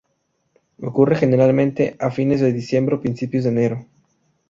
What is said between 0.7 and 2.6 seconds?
Ocurre generalmente a fines de